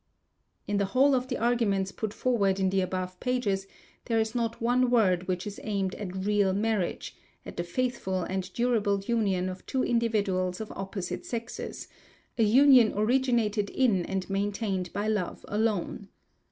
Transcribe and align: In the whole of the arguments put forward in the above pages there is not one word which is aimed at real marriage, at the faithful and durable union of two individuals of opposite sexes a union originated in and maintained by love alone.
In 0.67 0.77
the 0.77 0.85
whole 0.97 1.13
of 1.13 1.27
the 1.27 1.37
arguments 1.37 1.91
put 1.91 2.11
forward 2.11 2.59
in 2.59 2.71
the 2.71 2.81
above 2.81 3.19
pages 3.19 3.67
there 4.05 4.19
is 4.19 4.33
not 4.33 4.59
one 4.59 4.89
word 4.89 5.27
which 5.27 5.45
is 5.45 5.59
aimed 5.63 5.93
at 5.93 6.25
real 6.25 6.53
marriage, 6.53 7.15
at 7.45 7.55
the 7.55 7.63
faithful 7.63 8.23
and 8.23 8.51
durable 8.55 8.99
union 9.01 9.47
of 9.47 9.63
two 9.67 9.83
individuals 9.83 10.59
of 10.59 10.71
opposite 10.71 11.23
sexes 11.27 11.87
a 12.39 12.43
union 12.43 12.93
originated 12.97 13.69
in 13.69 14.03
and 14.07 14.27
maintained 14.27 14.91
by 14.91 15.07
love 15.07 15.45
alone. 15.47 16.09